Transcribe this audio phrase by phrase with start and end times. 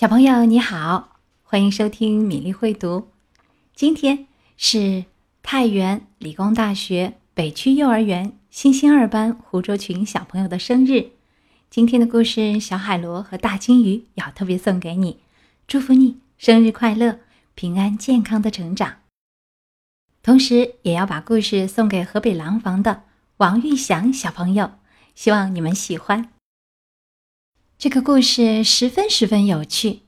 [0.00, 3.10] 小朋友你好，欢迎收听米粒会读。
[3.74, 4.26] 今天
[4.56, 5.04] 是
[5.42, 11.10] 太原理工大学北区幼儿园星星二班胡卓群小朋友的生日。
[11.68, 15.20] 今天的故事，小海螺和大金鱼要特别送给你，
[15.66, 17.18] 祝福你生日快乐，
[17.54, 19.00] 平安健康的成长。
[20.22, 23.02] 同时，也要把故事送给河北廊坊的
[23.36, 24.70] 王玉祥小朋友，
[25.14, 26.30] 希望你们喜欢。
[27.80, 30.00] 这个故事十分十分有趣，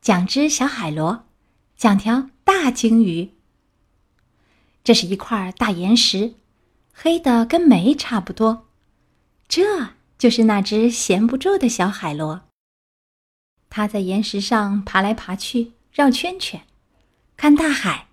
[0.00, 1.26] 讲只小海螺，
[1.76, 3.34] 讲条大鲸鱼。
[4.82, 6.32] 这是一块大岩石，
[6.94, 8.68] 黑的跟煤差不多。
[9.46, 12.48] 这就是那只闲不住的小海螺。
[13.68, 16.62] 它在岩石上爬来爬去，绕圈圈，
[17.36, 18.06] 看大海，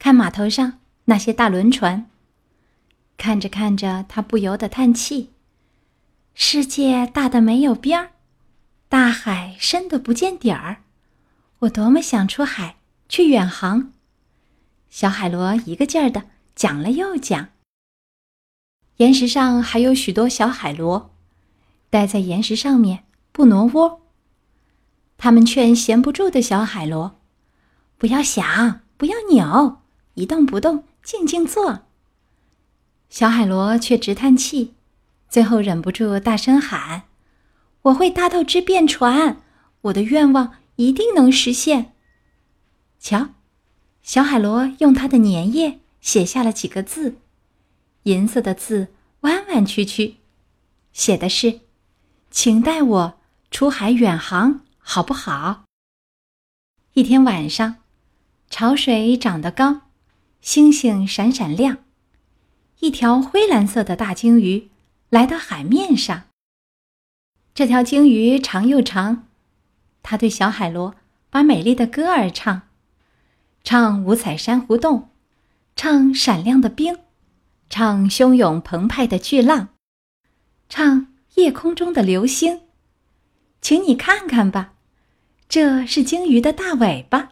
[0.00, 2.10] 看码头上那些大轮船。
[3.16, 5.30] 看着看着，它不由得叹气：
[6.34, 8.10] 世界大的没有边儿。
[8.88, 10.82] 大海深的不见底儿，
[11.60, 12.76] 我多么想出海
[13.08, 13.92] 去远航。
[14.90, 16.24] 小海螺一个劲儿的
[16.54, 17.48] 讲了又讲。
[18.98, 21.10] 岩石上还有许多小海螺，
[21.90, 24.02] 待在岩石上面不挪窝。
[25.18, 27.18] 他们劝闲不住的小海螺
[27.98, 29.82] ：“不要想，不要扭，
[30.14, 31.80] 一动不动，静静坐。”
[33.10, 34.74] 小海螺却直叹气，
[35.28, 37.02] 最后忍不住大声喊。
[37.86, 39.42] 我会搭到只便船，
[39.82, 41.94] 我的愿望一定能实现。
[42.98, 43.28] 瞧，
[44.02, 47.18] 小海螺用它的粘液写下了几个字，
[48.04, 48.88] 银色的字，
[49.20, 50.16] 弯弯曲曲，
[50.92, 51.60] 写的是
[52.30, 53.20] ：“请带我
[53.52, 55.66] 出海远航，好不好？”
[56.94, 57.76] 一天晚上，
[58.50, 59.82] 潮水涨得高，
[60.40, 61.78] 星星闪闪亮，
[62.80, 64.70] 一条灰蓝色的大鲸鱼
[65.08, 66.24] 来到海面上。
[67.56, 69.28] 这条鲸鱼长又长，
[70.02, 70.94] 它对小海螺
[71.30, 72.68] 把美丽的歌儿唱，
[73.64, 75.08] 唱五彩珊瑚洞，
[75.74, 76.98] 唱闪亮的冰，
[77.70, 79.70] 唱汹涌澎湃的巨浪，
[80.68, 82.60] 唱夜空中的流星。
[83.62, 84.74] 请你看看吧，
[85.48, 87.30] 这是鲸鱼的大尾巴。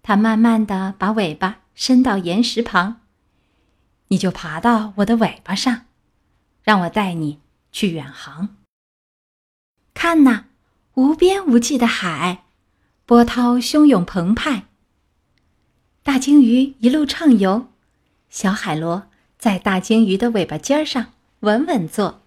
[0.00, 3.00] 它慢慢的把尾巴伸到岩石旁，
[4.06, 5.86] 你就爬到我的尾巴上，
[6.62, 7.40] 让我带你
[7.72, 8.50] 去远航。
[10.00, 10.44] 看呐，
[10.94, 12.44] 无边无际的海，
[13.04, 14.68] 波涛汹涌澎湃。
[16.04, 17.66] 大鲸鱼一路畅游，
[18.30, 19.10] 小海螺
[19.40, 22.22] 在大鲸鱼的尾巴尖上稳稳坐。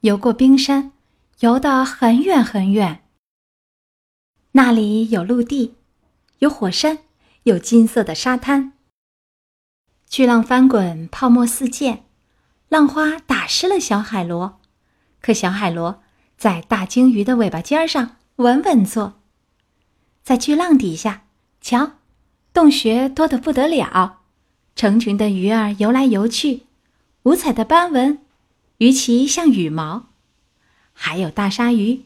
[0.00, 0.92] 游过冰山，
[1.40, 3.08] 游得很远很远。
[4.52, 5.76] 那里有陆地，
[6.40, 6.98] 有火山，
[7.44, 8.74] 有金色的沙滩。
[10.06, 12.04] 巨浪翻滚，泡沫四溅，
[12.68, 14.60] 浪花打湿了小海螺，
[15.22, 16.02] 可小海螺。
[16.36, 19.20] 在大鲸鱼的尾巴尖上稳稳坐，
[20.22, 21.24] 在巨浪底下，
[21.60, 21.92] 瞧，
[22.52, 24.20] 洞穴多得不得了，
[24.74, 26.64] 成群的鱼儿游来游去，
[27.22, 28.18] 五彩的斑纹，
[28.78, 30.10] 鱼鳍像羽毛，
[30.92, 32.04] 还有大鲨鱼，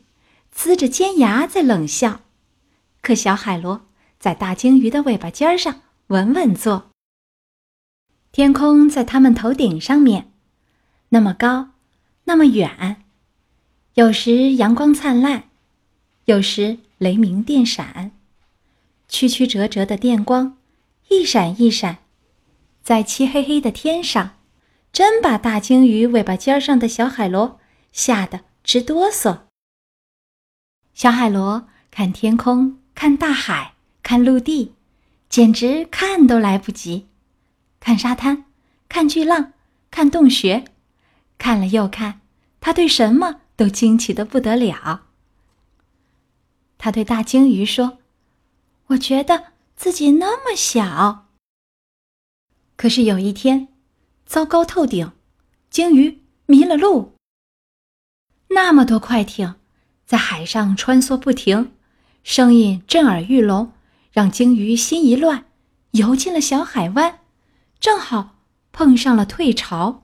[0.54, 2.20] 呲着尖牙在冷笑。
[3.02, 3.86] 可小海螺
[4.18, 6.90] 在大鲸鱼的尾巴尖上稳稳坐。
[8.30, 10.32] 天空在它们头顶上面，
[11.08, 11.70] 那么高，
[12.24, 13.04] 那么远。
[14.00, 15.50] 有时阳光灿烂，
[16.24, 18.12] 有时雷鸣电闪，
[19.10, 20.56] 曲曲折折的电光，
[21.10, 21.98] 一闪一闪，
[22.82, 24.38] 在漆黑黑的天上，
[24.90, 27.60] 真把大鲸鱼尾巴尖上的小海螺
[27.92, 29.40] 吓得直哆嗦。
[30.94, 34.72] 小海螺看天空，看大海，看陆地，
[35.28, 37.06] 简直看都来不及，
[37.78, 38.46] 看沙滩，
[38.88, 39.52] 看巨浪，
[39.90, 40.64] 看洞穴，
[41.36, 42.22] 看了又看，
[42.62, 43.42] 他对什么？
[43.60, 45.08] 都惊奇的不得了。
[46.78, 47.98] 他对大鲸鱼说
[48.88, 51.26] ：“我觉得自己那么小。”
[52.76, 53.68] 可是有一天，
[54.24, 55.12] 糟糕透顶，
[55.68, 57.12] 鲸鱼迷了路。
[58.48, 59.56] 那么多快艇
[60.06, 61.72] 在海上穿梭不停，
[62.22, 63.74] 声音震耳欲聋，
[64.10, 65.44] 让鲸鱼心一乱，
[65.90, 67.18] 游进了小海湾，
[67.78, 68.38] 正好
[68.72, 69.99] 碰上了退潮。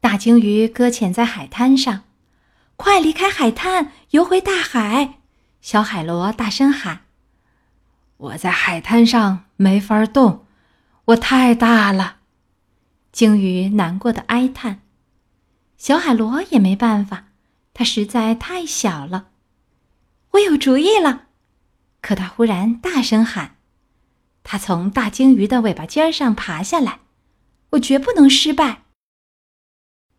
[0.00, 2.04] 大鲸鱼搁浅在海滩上，
[2.76, 5.18] 快离开海滩，游回大海！
[5.60, 7.02] 小海螺大声喊
[8.16, 10.46] ：“我在海滩上没法动，
[11.04, 12.16] 我太大了。”
[13.12, 14.80] 鲸鱼难过的哀叹。
[15.76, 17.26] 小海螺也没办法，
[17.74, 19.28] 它实在太小了。
[20.30, 21.26] 我有主意了！
[22.00, 23.56] 可他忽然大声喊
[24.42, 27.00] ：“他从大鲸鱼的尾巴尖上爬下来，
[27.70, 28.84] 我绝不能失败！”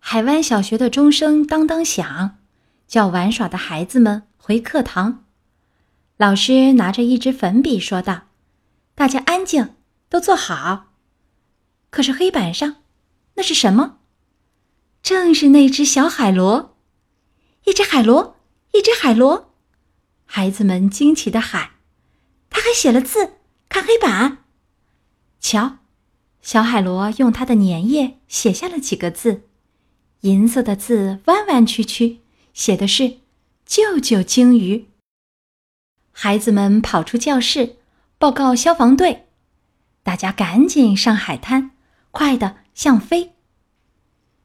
[0.04, 2.38] 海湾小学的钟声当当响，
[2.86, 5.24] 叫玩耍的孩子们回课堂。
[6.18, 8.24] 老师拿着一支粉笔说道
[8.94, 9.76] ：“大家安静，
[10.10, 10.88] 都坐好。”
[11.92, 12.78] 可是黑板上，
[13.36, 14.00] 那是什么？
[15.02, 16.76] 正是那只小海螺，
[17.66, 18.36] 一只海螺，
[18.74, 19.54] 一只海螺。
[20.26, 21.72] 孩子们惊奇的喊
[22.50, 23.36] ：“他还写了字！
[23.70, 24.40] 看黑板，
[25.40, 25.78] 瞧，
[26.42, 29.44] 小海螺用它的粘液写下了几个字，
[30.22, 32.20] 银色的字，弯弯曲曲，
[32.54, 33.18] 写的是
[33.66, 34.88] ‘救救鲸鱼’。”
[36.14, 37.78] 孩子们跑出教室，
[38.18, 39.28] 报告消防队。
[40.04, 41.72] 大家赶紧上海滩，
[42.12, 43.34] 快的像飞。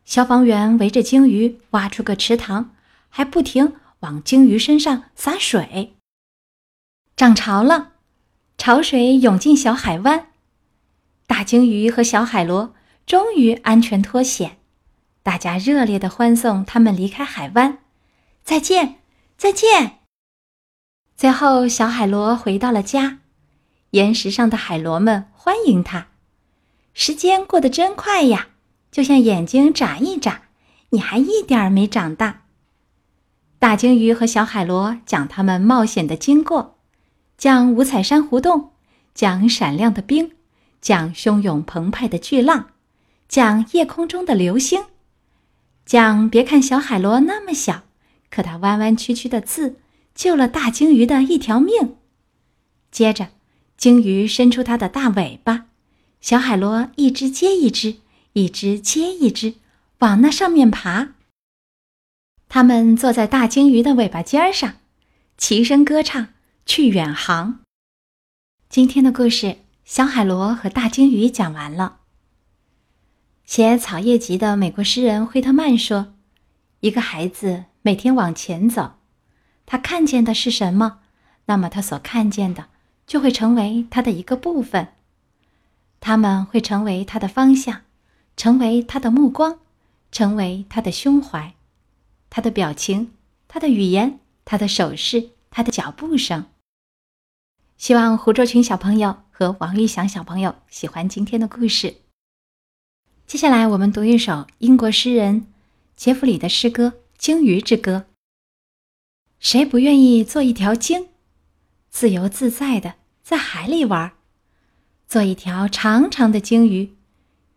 [0.04, 2.74] 消防员围着鲸鱼挖出个池塘，
[3.08, 5.94] 还不停往鲸鱼身上洒水。
[7.16, 7.92] 涨潮了，
[8.56, 10.28] 潮水涌进小海湾，
[11.26, 12.74] 大鲸鱼和小海螺
[13.04, 14.58] 终于安全脱险。
[15.26, 17.78] 大家热烈地欢送他们离开海湾。
[18.44, 19.00] 再见，
[19.36, 19.98] 再见。
[21.16, 23.18] 最后，小海螺回到了家，
[23.90, 26.06] 岩石上的海螺们欢迎它。
[26.94, 28.50] 时间过得真快呀，
[28.92, 30.42] 就像眼睛眨一眨，
[30.90, 32.44] 你还一点儿没长大。
[33.58, 36.78] 大鲸鱼和小海螺讲他们冒险的经过，
[37.36, 38.70] 讲五彩珊瑚洞，
[39.12, 40.36] 讲闪亮的冰，
[40.80, 42.66] 讲汹涌澎湃的巨浪，
[43.28, 44.84] 讲夜空中的流星，
[45.86, 47.84] 讲别看小海螺那么小，
[48.28, 49.80] 可它弯弯曲曲的字。
[50.16, 51.96] 救了大鲸鱼的一条命。
[52.90, 53.28] 接着，
[53.76, 55.66] 鲸鱼伸出它的大尾巴，
[56.22, 57.96] 小海螺一只接一只，
[58.32, 59.56] 一只接一只，
[59.98, 61.08] 往那上面爬。
[62.48, 64.76] 他们坐在大鲸鱼的尾巴尖上，
[65.36, 66.28] 齐声歌唱，
[66.64, 67.60] 去远航。
[68.70, 69.46] 今天的故事
[69.84, 71.98] 《小海螺和大鲸鱼》讲完了。
[73.46, 76.14] 写《草叶集》的美国诗人惠特曼说
[76.80, 78.94] ：“一个孩子每天往前走。”
[79.64, 80.98] 他看见的是什么，
[81.44, 82.66] 那么他所看见的
[83.06, 84.88] 就会成为他的一个部分。
[86.00, 87.82] 他们会成为他的方向，
[88.36, 89.60] 成为他的目光，
[90.10, 91.54] 成为他的胸怀，
[92.28, 93.12] 他的表情，
[93.46, 96.46] 他的语言，他的手势，他的脚步声。
[97.76, 102.05] 希望胡卓群小朋友和王玉祥小朋友喜欢今天的故事。
[103.26, 105.48] 接下来我们读一首英国诗人
[105.96, 108.06] 杰弗里的诗歌《鲸鱼之歌》。
[109.40, 111.08] 谁不愿意做一条鲸，
[111.90, 112.94] 自由自在的
[113.24, 114.12] 在海里玩，
[115.08, 116.94] 做一条长长的鲸鱼，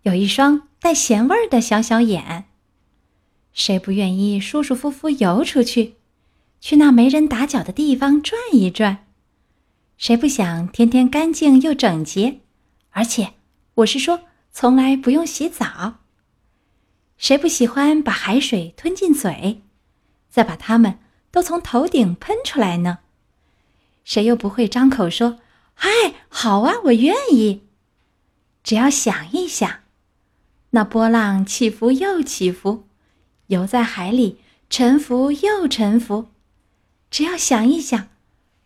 [0.02, 2.46] 有一双带咸味儿的小小眼。
[3.54, 5.98] 谁不愿意舒舒服服游出去，
[6.60, 9.06] 去那没人打搅的地方转一转？
[9.98, 12.40] 谁不想天天干净又整洁，
[12.90, 13.34] 而且
[13.76, 16.00] 我是说从来不用洗澡？
[17.18, 19.62] 谁不喜欢把海水吞进嘴，
[20.30, 21.00] 再把它们？
[21.32, 23.00] 都从头顶喷出来呢，
[24.04, 25.40] 谁又不会张口说
[25.76, 25.90] ：“嗨，
[26.28, 27.68] 好啊，我愿意。”
[28.64, 29.82] 只要想一想，
[30.72, 32.88] 那波浪起伏又起伏，
[33.48, 34.40] 游在海里
[34.72, 36.30] 沉浮又沉浮。
[37.12, 38.08] 只要想一想，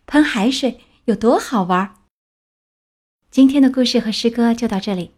[0.06, 1.96] 喷海水有多好玩。
[3.30, 5.10] 今天的故事和诗歌就到这里，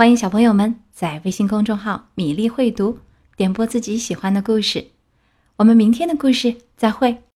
[0.00, 3.00] 欢迎小朋友们在微信公众号“米粒会读”
[3.36, 4.92] 点播自己喜欢的故事。
[5.56, 7.22] 我们明天的故事再会。